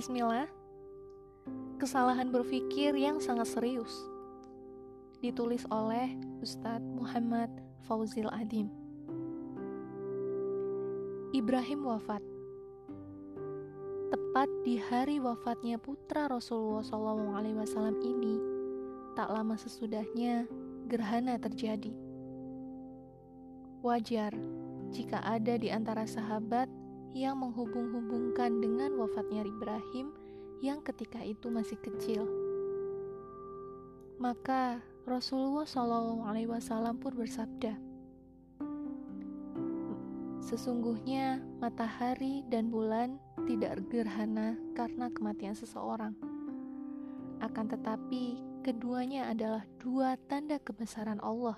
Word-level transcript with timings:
Bismillah. 0.00 0.48
Kesalahan 1.76 2.32
berpikir 2.32 2.96
yang 2.96 3.20
sangat 3.20 3.52
serius. 3.52 3.92
Ditulis 5.20 5.68
oleh 5.68 6.16
Ustadz 6.40 6.88
Muhammad 6.96 7.52
Fauzil 7.84 8.32
Adim. 8.32 8.72
Ibrahim 11.36 11.84
wafat. 11.84 12.24
Tepat 14.08 14.48
di 14.64 14.80
hari 14.80 15.20
wafatnya 15.20 15.76
putra 15.76 16.32
Rasulullah 16.32 16.80
SAW 16.80 18.00
ini, 18.00 18.40
tak 19.12 19.28
lama 19.28 19.60
sesudahnya 19.60 20.48
gerhana 20.88 21.36
terjadi. 21.36 21.92
Wajar 23.84 24.32
jika 24.96 25.20
ada 25.20 25.60
di 25.60 25.68
antara 25.68 26.08
sahabat 26.08 26.72
yang 27.16 27.42
menghubung-hubungkan 27.42 28.62
dengan 28.62 28.94
wafatnya 28.98 29.42
Ibrahim 29.42 30.14
yang 30.60 30.84
ketika 30.84 31.24
itu 31.24 31.50
masih 31.50 31.78
kecil. 31.80 32.28
Maka 34.20 34.84
Rasulullah 35.08 35.64
SAW 35.64 37.00
pun 37.00 37.12
bersabda, 37.16 37.72
Sesungguhnya 40.40 41.38
matahari 41.62 42.42
dan 42.50 42.74
bulan 42.74 43.20
tidak 43.46 43.80
gerhana 43.86 44.58
karena 44.74 45.06
kematian 45.12 45.54
seseorang. 45.54 46.16
Akan 47.38 47.70
tetapi, 47.70 48.40
keduanya 48.66 49.30
adalah 49.30 49.62
dua 49.78 50.18
tanda 50.28 50.58
kebesaran 50.60 51.22
Allah. 51.22 51.56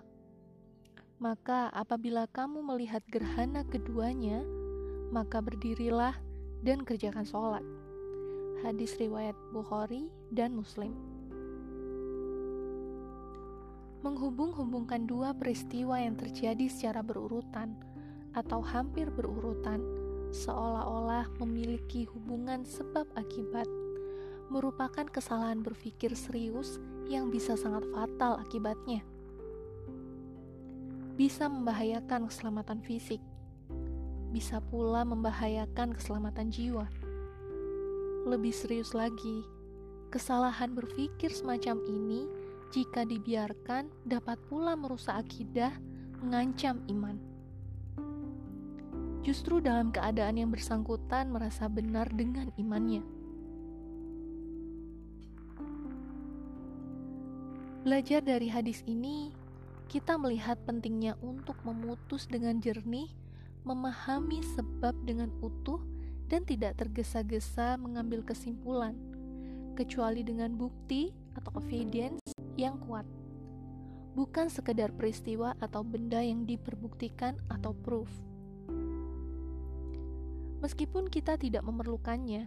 Maka 1.23 1.71
apabila 1.71 2.27
kamu 2.31 2.63
melihat 2.63 3.03
gerhana 3.09 3.65
keduanya, 3.67 4.43
maka 5.13 5.45
berdirilah 5.45 6.17
dan 6.65 6.81
kerjakan 6.89 7.29
sholat. 7.29 7.61
Hadis 8.65 8.97
riwayat 8.97 9.37
Bukhari 9.53 10.09
dan 10.33 10.57
Muslim. 10.57 10.97
Menghubung-hubungkan 14.03 15.07
dua 15.07 15.37
peristiwa 15.37 16.01
yang 16.01 16.19
terjadi 16.19 16.67
secara 16.67 17.05
berurutan 17.05 17.77
atau 18.33 18.65
hampir 18.65 19.13
berurutan, 19.13 19.79
seolah-olah 20.33 21.29
memiliki 21.39 22.09
hubungan 22.09 22.65
sebab 22.65 23.07
akibat, 23.15 23.69
merupakan 24.49 25.07
kesalahan 25.07 25.61
berpikir 25.61 26.17
serius 26.17 26.81
yang 27.07 27.29
bisa 27.29 27.55
sangat 27.55 27.85
fatal 27.93 28.41
akibatnya. 28.41 29.05
Bisa 31.15 31.47
membahayakan 31.47 32.27
keselamatan 32.27 32.81
fisik, 32.83 33.21
bisa 34.33 34.65
pula 34.73 35.05
membahayakan 35.05 35.93
keselamatan 35.93 36.49
jiwa. 36.49 36.89
Lebih 38.25 38.57
serius 38.57 38.97
lagi, 38.97 39.45
kesalahan 40.09 40.73
berpikir 40.73 41.29
semacam 41.29 41.77
ini 41.85 42.25
jika 42.73 43.05
dibiarkan 43.05 43.93
dapat 44.09 44.41
pula 44.49 44.73
merusak 44.73 45.13
akidah, 45.21 45.77
mengancam 46.25 46.81
iman. 46.89 47.21
Justru 49.21 49.61
dalam 49.61 49.93
keadaan 49.93 50.41
yang 50.41 50.51
bersangkutan 50.51 51.29
merasa 51.29 51.69
benar 51.69 52.09
dengan 52.11 52.49
imannya. 52.57 53.05
Belajar 57.85 58.25
dari 58.25 58.49
hadis 58.49 58.81
ini, 58.89 59.35
kita 59.93 60.17
melihat 60.17 60.57
pentingnya 60.65 61.21
untuk 61.21 61.59
memutus 61.67 62.25
dengan 62.25 62.63
jernih 62.63 63.11
memahami 63.63 64.43
sebab 64.59 64.95
dengan 65.07 65.31
utuh 65.39 65.79
dan 66.27 66.43
tidak 66.43 66.81
tergesa-gesa 66.81 67.79
mengambil 67.79 68.25
kesimpulan, 68.27 68.97
kecuali 69.79 70.25
dengan 70.27 70.55
bukti 70.57 71.13
atau 71.37 71.61
evidence 71.63 72.21
yang 72.59 72.81
kuat. 72.83 73.07
Bukan 74.13 74.53
sekedar 74.53 74.93
peristiwa 74.93 75.57
atau 75.61 75.81
benda 75.81 76.21
yang 76.21 76.45
diperbuktikan 76.45 77.37
atau 77.49 77.73
proof. 77.73 78.09
Meskipun 80.61 81.09
kita 81.09 81.41
tidak 81.41 81.65
memerlukannya, 81.65 82.47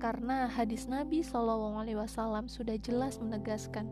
karena 0.00 0.48
hadis 0.48 0.88
Nabi 0.88 1.20
SAW 1.20 2.48
sudah 2.48 2.76
jelas 2.80 3.20
menegaskan 3.20 3.84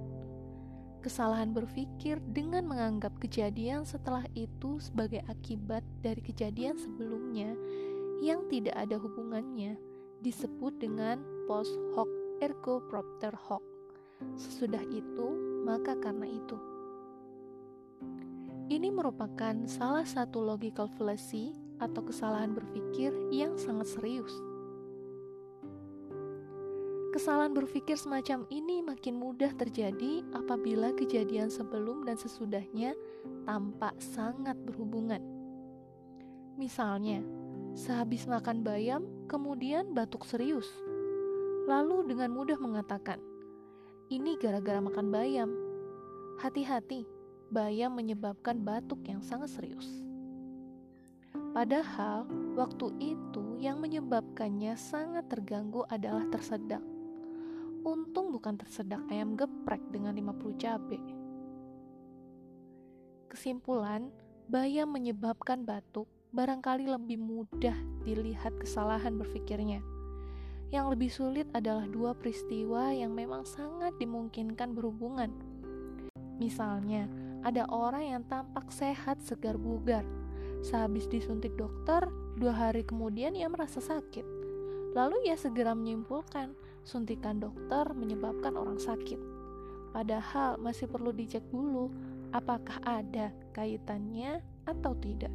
kesalahan 0.99 1.55
berpikir 1.55 2.19
dengan 2.35 2.67
menganggap 2.67 3.15
kejadian 3.23 3.87
setelah 3.87 4.27
itu 4.35 4.83
sebagai 4.83 5.23
akibat 5.31 5.87
dari 6.03 6.21
kejadian 6.21 6.77
sebelumnya 6.77 7.55
yang 8.19 8.47
tidak 8.51 8.75
ada 8.75 8.99
hubungannya 8.99 9.79
disebut 10.23 10.75
dengan 10.83 11.23
post 11.47 11.73
hoc 11.95 12.11
ergo 12.43 12.83
propter 12.91 13.31
hoc. 13.35 13.63
Sesudah 14.35 14.83
itu, 14.91 15.27
maka 15.63 15.95
karena 15.99 16.27
itu. 16.27 16.59
Ini 18.69 18.91
merupakan 18.93 19.55
salah 19.65 20.05
satu 20.05 20.43
logical 20.43 20.91
fallacy 20.99 21.55
atau 21.79 22.03
kesalahan 22.03 22.53
berpikir 22.53 23.15
yang 23.31 23.55
sangat 23.57 23.95
serius 23.95 24.35
Kesalahan 27.09 27.57
berpikir 27.57 27.97
semacam 27.97 28.45
ini 28.53 28.85
makin 28.85 29.17
mudah 29.17 29.49
terjadi 29.57 30.21
apabila 30.37 30.93
kejadian 30.93 31.49
sebelum 31.49 32.05
dan 32.05 32.21
sesudahnya 32.21 32.93
tampak 33.49 33.97
sangat 33.97 34.61
berhubungan. 34.61 35.25
Misalnya, 36.61 37.25
sehabis 37.73 38.29
makan 38.29 38.61
bayam, 38.61 39.09
kemudian 39.25 39.97
batuk 39.97 40.29
serius, 40.29 40.69
lalu 41.65 42.13
dengan 42.13 42.29
mudah 42.29 42.61
mengatakan, 42.61 43.25
"Ini 44.13 44.37
gara-gara 44.37 44.77
makan 44.77 45.09
bayam." 45.09 45.49
Hati-hati, 46.45 47.09
bayam 47.49 47.97
menyebabkan 47.97 48.61
batuk 48.61 49.01
yang 49.09 49.25
sangat 49.25 49.49
serius. 49.57 49.89
Padahal, 51.57 52.29
waktu 52.53 52.93
itu 53.01 53.57
yang 53.57 53.81
menyebabkannya 53.81 54.77
sangat 54.77 55.25
terganggu 55.33 55.89
adalah 55.89 56.29
tersedak 56.29 56.85
Untung 57.87 58.35
bukan 58.35 58.59
tersedak 58.59 59.03
ayam 59.11 59.39
geprek 59.39 59.83
dengan 59.95 60.17
50 60.17 60.59
cabai. 60.59 61.03
Kesimpulan, 63.31 64.11
bayam 64.51 64.91
menyebabkan 64.91 65.63
batuk 65.63 66.09
barangkali 66.33 66.91
lebih 66.91 67.21
mudah 67.21 67.77
dilihat 68.03 68.57
kesalahan 68.59 69.15
berpikirnya. 69.21 69.85
Yang 70.69 70.87
lebih 70.93 71.11
sulit 71.13 71.49
adalah 71.57 71.89
dua 71.89 72.13
peristiwa 72.13 72.93
yang 72.93 73.17
memang 73.17 73.49
sangat 73.49 73.97
dimungkinkan 73.97 74.77
berhubungan. 74.77 75.33
Misalnya, 76.37 77.09
ada 77.47 77.65
orang 77.73 78.05
yang 78.05 78.23
tampak 78.29 78.69
sehat 78.69 79.23
segar 79.25 79.57
bugar. 79.57 80.05
Sehabis 80.61 81.09
disuntik 81.09 81.55
dokter, 81.57 82.05
dua 82.37 82.53
hari 82.53 82.85
kemudian 82.85 83.33
ia 83.33 83.49
merasa 83.49 83.81
sakit. 83.81 84.38
Lalu 84.99 85.31
ia 85.31 85.39
segera 85.39 85.79
menyimpulkan 85.79 86.59
suntikan 86.83 87.39
dokter 87.39 87.87
menyebabkan 87.95 88.59
orang 88.59 88.83
sakit. 88.83 89.23
Padahal 89.95 90.59
masih 90.59 90.91
perlu 90.91 91.15
dicek 91.15 91.47
dulu 91.55 91.87
apakah 92.35 92.83
ada 92.83 93.31
kaitannya 93.55 94.43
atau 94.67 94.99
tidak. 94.99 95.31